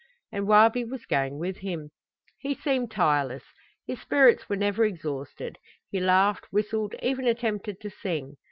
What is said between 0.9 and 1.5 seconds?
going